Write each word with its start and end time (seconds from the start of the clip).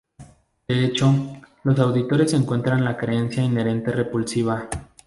De 0.67 0.83
hecho, 0.83 1.13
los 1.63 1.77
Auditores 1.79 2.33
encuentran 2.33 2.83
la 2.83 2.97
creencia 2.97 3.43
inherentemente 3.43 3.91
repulsiva. 4.03 4.67